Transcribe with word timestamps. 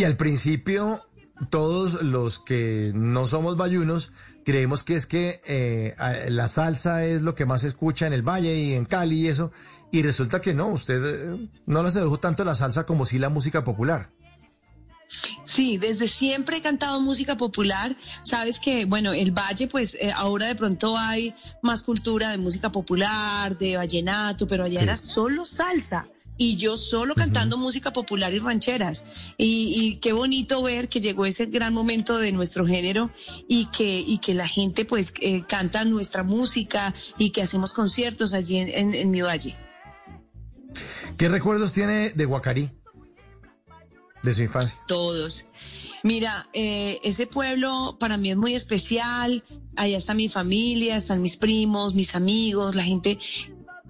Y 0.00 0.04
al 0.04 0.16
principio, 0.16 1.06
todos 1.50 2.02
los 2.02 2.38
que 2.38 2.90
no 2.94 3.26
somos 3.26 3.58
bayunos 3.58 4.12
creemos 4.46 4.82
que 4.82 4.94
es 4.96 5.04
que 5.04 5.42
eh, 5.44 5.94
la 6.30 6.48
salsa 6.48 7.04
es 7.04 7.20
lo 7.20 7.34
que 7.34 7.44
más 7.44 7.60
se 7.60 7.68
escucha 7.68 8.06
en 8.06 8.14
el 8.14 8.26
Valle 8.26 8.56
y 8.56 8.72
en 8.72 8.86
Cali 8.86 9.20
y 9.20 9.28
eso. 9.28 9.52
Y 9.92 10.00
resulta 10.00 10.40
que 10.40 10.54
no, 10.54 10.68
usted 10.68 11.04
eh, 11.04 11.48
no 11.66 11.82
le 11.82 11.90
sedujo 11.90 12.18
tanto 12.18 12.44
la 12.44 12.54
salsa 12.54 12.86
como 12.86 13.04
sí 13.04 13.18
la 13.18 13.28
música 13.28 13.62
popular. 13.62 14.08
Sí, 15.42 15.76
desde 15.76 16.08
siempre 16.08 16.56
he 16.56 16.62
cantado 16.62 16.98
música 17.02 17.36
popular. 17.36 17.94
Sabes 18.22 18.58
que, 18.58 18.86
bueno, 18.86 19.12
el 19.12 19.32
Valle, 19.32 19.66
pues 19.66 19.98
eh, 20.00 20.10
ahora 20.16 20.46
de 20.46 20.54
pronto 20.54 20.96
hay 20.96 21.34
más 21.60 21.82
cultura 21.82 22.30
de 22.30 22.38
música 22.38 22.72
popular, 22.72 23.58
de 23.58 23.76
vallenato, 23.76 24.48
pero 24.48 24.64
allá 24.64 24.80
era 24.80 24.96
solo 24.96 25.44
salsa. 25.44 26.06
Y 26.40 26.56
yo 26.56 26.78
solo 26.78 27.14
cantando 27.14 27.58
música 27.58 27.92
popular 27.92 28.32
y 28.32 28.38
rancheras. 28.38 29.34
Y, 29.36 29.96
qué 29.96 30.14
bonito 30.14 30.62
ver 30.62 30.88
que 30.88 31.02
llegó 31.02 31.26
ese 31.26 31.44
gran 31.44 31.74
momento 31.74 32.18
de 32.18 32.32
nuestro 32.32 32.66
género 32.66 33.10
y 33.46 33.66
que, 33.66 33.98
y 33.98 34.16
que 34.18 34.32
la 34.32 34.48
gente 34.48 34.86
pues 34.86 35.12
eh, 35.20 35.42
canta 35.46 35.84
nuestra 35.84 36.22
música 36.22 36.94
y 37.18 37.28
que 37.28 37.42
hacemos 37.42 37.74
conciertos 37.74 38.32
allí 38.32 38.56
en, 38.56 38.94
en 38.94 39.10
mi 39.10 39.20
valle. 39.20 39.54
¿Qué 41.18 41.28
recuerdos 41.28 41.74
tiene 41.74 42.08
de 42.08 42.24
Guacarí? 42.24 42.70
de 44.22 44.32
su 44.32 44.42
infancia? 44.42 44.78
Todos. 44.86 45.46
Mira, 46.02 46.48
eh, 46.52 46.98
ese 47.04 47.26
pueblo 47.26 47.96
para 48.00 48.16
mí 48.16 48.30
es 48.30 48.36
muy 48.36 48.54
especial. 48.54 49.44
Allá 49.76 49.98
está 49.98 50.14
mi 50.14 50.28
familia, 50.28 50.96
están 50.96 51.20
mis 51.20 51.36
primos, 51.36 51.94
mis 51.94 52.14
amigos, 52.14 52.74
la 52.74 52.84
gente, 52.84 53.18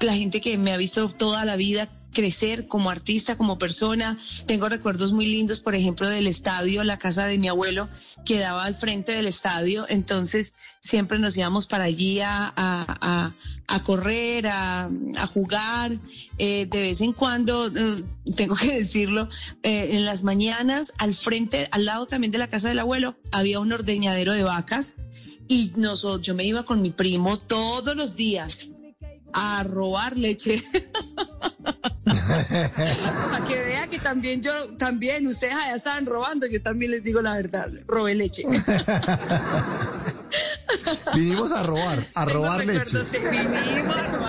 la 0.00 0.14
gente 0.14 0.40
que 0.40 0.58
me 0.58 0.72
ha 0.72 0.76
visto 0.76 1.08
toda 1.08 1.44
la 1.44 1.56
vida 1.56 1.88
crecer 2.12 2.66
como 2.66 2.90
artista, 2.90 3.36
como 3.36 3.58
persona. 3.58 4.18
Tengo 4.46 4.68
recuerdos 4.68 5.12
muy 5.12 5.26
lindos, 5.26 5.60
por 5.60 5.74
ejemplo, 5.74 6.08
del 6.08 6.26
estadio, 6.26 6.84
la 6.84 6.98
casa 6.98 7.26
de 7.26 7.38
mi 7.38 7.48
abuelo 7.48 7.88
quedaba 8.24 8.64
al 8.64 8.74
frente 8.74 9.12
del 9.12 9.26
estadio, 9.26 9.86
entonces 9.88 10.56
siempre 10.80 11.18
nos 11.18 11.36
íbamos 11.36 11.66
para 11.66 11.84
allí 11.84 12.20
a, 12.20 12.52
a, 12.56 13.82
correr, 13.82 14.46
a, 14.46 14.90
jugar. 15.32 15.98
Eh, 16.38 16.66
de 16.70 16.82
vez 16.82 17.00
en 17.00 17.12
cuando, 17.12 17.66
eh, 17.66 18.04
tengo 18.36 18.54
que 18.56 18.78
decirlo, 18.78 19.28
eh, 19.62 19.90
en 19.92 20.04
las 20.04 20.22
mañanas, 20.22 20.92
al 20.98 21.14
frente, 21.14 21.68
al 21.70 21.84
lado 21.84 22.06
también 22.06 22.30
de 22.30 22.38
la 22.38 22.48
casa 22.48 22.68
del 22.68 22.78
abuelo, 22.78 23.16
había 23.30 23.60
un 23.60 23.72
ordeñadero 23.72 24.34
de 24.34 24.42
vacas 24.42 24.94
y 25.48 25.72
nosotros, 25.76 26.26
yo 26.26 26.34
me 26.34 26.44
iba 26.44 26.64
con 26.64 26.82
mi 26.82 26.90
primo 26.90 27.38
todos 27.38 27.96
los 27.96 28.16
días 28.16 28.68
a 29.32 29.62
robar 29.64 30.16
leche. 30.16 30.62
Para 32.04 33.44
que 33.46 33.62
vea 33.62 33.86
que 33.86 33.98
también 33.98 34.40
yo, 34.40 34.52
también 34.78 35.26
ustedes 35.26 35.52
allá 35.52 35.76
estaban 35.76 36.06
robando, 36.06 36.46
yo 36.46 36.62
también 36.62 36.92
les 36.92 37.04
digo 37.04 37.20
la 37.20 37.34
verdad, 37.34 37.68
robé 37.86 38.14
leche. 38.14 38.44
Vinimos 41.14 41.52
a 41.52 41.62
robar, 41.62 42.06
a 42.14 42.24
robar 42.24 42.64
leche. 42.64 42.96
vinimos 43.12 43.96
a 43.96 44.02
robar 44.08 44.19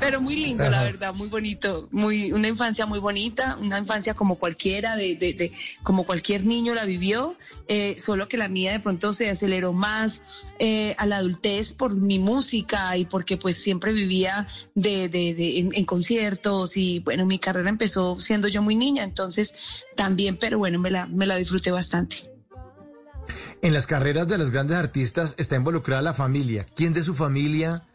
Pero 0.00 0.20
muy 0.20 0.36
lindo, 0.36 0.68
la 0.68 0.82
verdad, 0.82 1.14
muy 1.14 1.28
bonito. 1.28 1.88
Muy, 1.90 2.32
una 2.32 2.48
infancia 2.48 2.86
muy 2.86 2.98
bonita, 2.98 3.56
una 3.60 3.78
infancia 3.78 4.14
como 4.14 4.36
cualquiera, 4.36 4.96
de, 4.96 5.16
de, 5.16 5.34
de 5.34 5.52
como 5.82 6.04
cualquier 6.04 6.44
niño 6.44 6.74
la 6.74 6.84
vivió, 6.84 7.36
eh, 7.68 7.96
solo 7.98 8.28
que 8.28 8.36
la 8.36 8.48
mía 8.48 8.72
de 8.72 8.80
pronto 8.80 9.12
se 9.12 9.30
aceleró 9.30 9.72
más 9.72 10.22
eh, 10.58 10.94
a 10.98 11.06
la 11.06 11.18
adultez 11.18 11.72
por 11.72 11.94
mi 11.94 12.18
música 12.18 12.96
y 12.96 13.04
porque 13.04 13.36
pues 13.36 13.56
siempre 13.56 13.92
vivía 13.92 14.48
de, 14.74 15.08
de, 15.08 15.58
en, 15.58 15.84
conciertos 15.84 16.76
y 16.76 17.00
bueno, 17.00 17.26
mi 17.26 17.38
carrera 17.38 17.70
empezó 17.70 18.20
siendo 18.20 18.48
yo 18.48 18.62
muy 18.62 18.76
niña, 18.76 19.04
entonces 19.04 19.54
también, 19.96 20.36
pero 20.38 20.58
bueno, 20.58 20.78
me 20.78 20.90
la, 20.90 21.06
me 21.06 21.26
la 21.26 21.36
disfruté 21.36 21.70
bastante. 21.70 22.30
En 23.62 23.72
las 23.72 23.86
carreras 23.86 24.28
de 24.28 24.36
los 24.36 24.50
grandes 24.50 24.76
artistas 24.76 25.34
está 25.38 25.56
involucrada 25.56 26.02
la 26.02 26.12
familia. 26.12 26.66
¿Quién 26.74 26.92
de 26.92 27.02
su 27.02 27.14
familia 27.14 27.86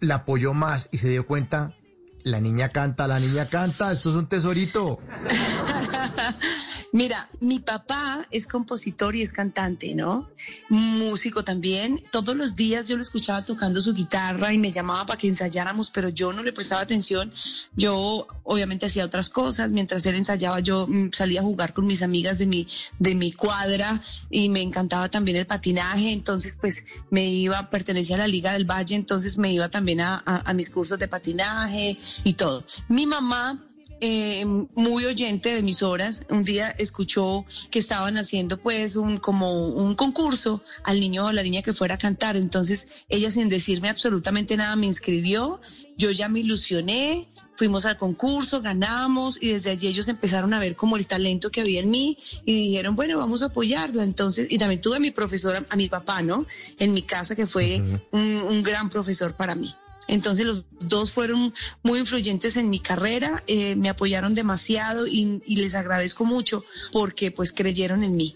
la 0.00 0.16
apoyó 0.16 0.54
más 0.54 0.88
y 0.92 0.98
se 0.98 1.08
dio 1.08 1.26
cuenta? 1.26 1.74
La 2.22 2.40
niña 2.40 2.70
canta, 2.70 3.06
la 3.06 3.20
niña 3.20 3.48
canta, 3.48 3.92
esto 3.92 4.08
es 4.10 4.14
un 4.14 4.26
tesorito. 4.28 4.98
Mira, 6.94 7.28
mi 7.40 7.58
papá 7.58 8.24
es 8.30 8.46
compositor 8.46 9.16
y 9.16 9.22
es 9.22 9.32
cantante, 9.32 9.96
¿no? 9.96 10.30
Músico 10.68 11.42
también. 11.42 12.00
Todos 12.12 12.36
los 12.36 12.54
días 12.54 12.86
yo 12.86 12.94
lo 12.94 13.02
escuchaba 13.02 13.44
tocando 13.44 13.80
su 13.80 13.94
guitarra 13.94 14.52
y 14.52 14.58
me 14.58 14.70
llamaba 14.70 15.04
para 15.04 15.18
que 15.18 15.26
ensayáramos, 15.26 15.90
pero 15.90 16.08
yo 16.08 16.32
no 16.32 16.44
le 16.44 16.52
prestaba 16.52 16.82
atención. 16.82 17.32
Yo 17.74 18.28
obviamente 18.44 18.86
hacía 18.86 19.04
otras 19.06 19.28
cosas. 19.28 19.72
Mientras 19.72 20.06
él 20.06 20.14
ensayaba, 20.14 20.60
yo 20.60 20.86
mm, 20.86 21.10
salía 21.10 21.40
a 21.40 21.42
jugar 21.42 21.74
con 21.74 21.84
mis 21.84 22.00
amigas 22.00 22.38
de 22.38 22.46
mi, 22.46 22.68
de 23.00 23.16
mi 23.16 23.32
cuadra 23.32 24.00
y 24.30 24.48
me 24.48 24.62
encantaba 24.62 25.08
también 25.08 25.36
el 25.36 25.48
patinaje. 25.48 26.12
Entonces, 26.12 26.56
pues 26.60 26.84
me 27.10 27.26
iba, 27.26 27.70
pertenecía 27.70 28.14
a 28.14 28.20
la 28.20 28.28
Liga 28.28 28.52
del 28.52 28.70
Valle, 28.70 28.94
entonces 28.94 29.36
me 29.36 29.52
iba 29.52 29.68
también 29.68 30.00
a, 30.00 30.22
a 30.24 30.54
mis 30.54 30.70
cursos 30.70 31.00
de 31.00 31.08
patinaje 31.08 31.98
y 32.22 32.34
todo. 32.34 32.64
Mi 32.86 33.04
mamá 33.04 33.73
eh, 34.06 34.44
muy 34.44 35.06
oyente 35.06 35.54
de 35.54 35.62
mis 35.62 35.82
horas, 35.82 36.26
un 36.28 36.44
día 36.44 36.68
escuchó 36.68 37.46
que 37.70 37.78
estaban 37.78 38.18
haciendo 38.18 38.60
pues 38.60 38.96
un 38.96 39.18
como 39.18 39.68
un 39.68 39.94
concurso 39.94 40.62
al 40.82 41.00
niño 41.00 41.24
o 41.24 41.32
la 41.32 41.42
niña 41.42 41.62
que 41.62 41.72
fuera 41.72 41.94
a 41.94 41.98
cantar. 41.98 42.36
Entonces 42.36 42.88
ella 43.08 43.30
sin 43.30 43.48
decirme 43.48 43.88
absolutamente 43.88 44.58
nada 44.58 44.76
me 44.76 44.84
inscribió, 44.84 45.58
yo 45.96 46.10
ya 46.10 46.28
me 46.28 46.40
ilusioné, 46.40 47.28
fuimos 47.56 47.86
al 47.86 47.96
concurso, 47.96 48.60
ganamos 48.60 49.42
y 49.42 49.52
desde 49.52 49.70
allí 49.70 49.86
ellos 49.86 50.08
empezaron 50.08 50.52
a 50.52 50.58
ver 50.58 50.76
como 50.76 50.98
el 50.98 51.06
talento 51.06 51.50
que 51.50 51.62
había 51.62 51.80
en 51.80 51.88
mí 51.88 52.18
y 52.44 52.68
dijeron, 52.68 52.96
bueno, 52.96 53.16
vamos 53.16 53.42
a 53.42 53.46
apoyarlo. 53.46 54.02
Entonces, 54.02 54.48
y 54.50 54.58
también 54.58 54.82
tuve 54.82 54.96
a 54.96 55.00
mi 55.00 55.12
profesora, 55.12 55.64
a 55.66 55.76
mi 55.76 55.88
papá, 55.88 56.20
¿no? 56.20 56.46
En 56.78 56.92
mi 56.92 57.00
casa, 57.00 57.34
que 57.34 57.46
fue 57.46 57.82
un 58.12 58.62
gran 58.62 58.90
profesor 58.90 59.34
para 59.34 59.54
mí. 59.54 59.74
Entonces 60.08 60.46
los 60.46 60.66
dos 60.80 61.12
fueron 61.12 61.54
muy 61.82 61.98
influyentes 61.98 62.56
en 62.56 62.70
mi 62.70 62.80
carrera, 62.80 63.42
eh, 63.46 63.76
me 63.76 63.88
apoyaron 63.88 64.34
demasiado 64.34 65.06
y, 65.06 65.40
les 65.46 65.74
agradezco 65.74 66.24
mucho 66.24 66.64
porque 66.92 67.30
pues 67.30 67.52
creyeron 67.52 68.04
en 68.04 68.16
mí. 68.16 68.34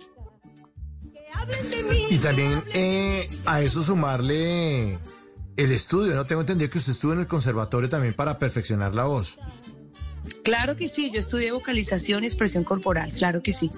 Y 2.10 2.18
también 2.18 2.64
eh, 2.72 3.28
a 3.44 3.62
eso 3.62 3.82
sumarle 3.82 4.98
el 5.56 5.72
estudio, 5.72 6.14
¿no? 6.14 6.24
Tengo 6.24 6.42
entendido 6.42 6.70
que 6.70 6.78
usted 6.78 6.92
estuvo 6.92 7.12
en 7.12 7.20
el 7.20 7.26
conservatorio 7.26 7.88
también 7.88 8.14
para 8.14 8.38
perfeccionar 8.38 8.94
la 8.94 9.04
voz. 9.04 9.38
Claro 10.42 10.76
que 10.76 10.88
sí, 10.88 11.10
yo 11.12 11.20
estudié 11.20 11.52
vocalización 11.52 12.24
y 12.24 12.26
expresión 12.26 12.64
corporal, 12.64 13.12
claro 13.12 13.42
que 13.42 13.52
sí 13.52 13.70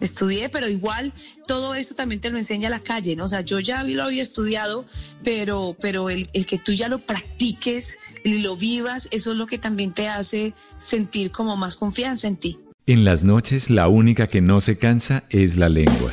estudié, 0.00 0.48
pero 0.48 0.68
igual 0.68 1.12
todo 1.46 1.74
eso 1.74 1.94
también 1.94 2.20
te 2.20 2.30
lo 2.30 2.38
enseña 2.38 2.70
la 2.70 2.80
calle, 2.80 3.16
¿no? 3.16 3.24
O 3.24 3.28
sea, 3.28 3.42
yo 3.42 3.60
ya 3.60 3.82
lo 3.84 4.04
había 4.04 4.22
estudiado, 4.22 4.86
pero, 5.22 5.76
pero 5.80 6.10
el, 6.10 6.28
el 6.32 6.46
que 6.46 6.58
tú 6.58 6.72
ya 6.72 6.88
lo 6.88 6.98
practiques 6.98 7.98
y 8.24 8.38
lo 8.38 8.56
vivas, 8.56 9.08
eso 9.10 9.32
es 9.32 9.36
lo 9.36 9.46
que 9.46 9.58
también 9.58 9.92
te 9.92 10.08
hace 10.08 10.54
sentir 10.78 11.30
como 11.30 11.56
más 11.56 11.76
confianza 11.76 12.28
en 12.28 12.36
ti. 12.36 12.58
En 12.86 13.04
las 13.04 13.24
noches 13.24 13.70
la 13.70 13.88
única 13.88 14.26
que 14.26 14.40
no 14.40 14.60
se 14.60 14.78
cansa 14.78 15.24
es 15.30 15.56
la 15.56 15.68
lengua. 15.68 16.12